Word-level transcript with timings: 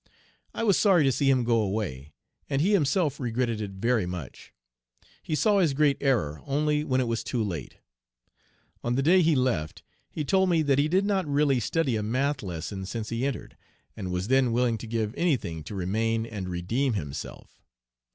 I 0.55 0.63
was 0.63 0.79
sorry 0.79 1.03
to 1.03 1.11
see 1.11 1.29
him 1.29 1.43
go 1.43 1.61
away, 1.61 2.15
and 2.49 2.59
he 2.59 2.73
himself 2.73 3.19
regretted 3.19 3.61
it 3.61 3.69
very 3.73 4.07
much. 4.07 4.51
He 5.21 5.35
saw 5.35 5.59
his 5.59 5.75
great 5.75 5.97
error 6.01 6.41
only 6.47 6.83
when 6.83 6.99
it 6.99 7.07
was 7.07 7.23
too 7.23 7.43
late. 7.43 7.77
On 8.83 8.95
the 8.95 9.03
day 9.03 9.21
he 9.21 9.35
left 9.35 9.83
he 10.09 10.25
told 10.25 10.49
me 10.49 10.63
that 10.63 10.79
he 10.79 10.87
did 10.87 11.05
not 11.05 11.27
really 11.27 11.59
study 11.59 11.95
a 11.97 12.01
'math' 12.01 12.41
lesson 12.41 12.87
since 12.87 13.09
he 13.09 13.27
entered; 13.27 13.55
and 13.95 14.11
was 14.11 14.27
then 14.27 14.51
willing 14.51 14.79
to 14.79 14.87
give 14.87 15.13
any 15.15 15.37
thing 15.37 15.61
to 15.65 15.75
remain 15.75 16.25
and 16.25 16.49
redeem 16.49 16.93
himself. 16.93 17.61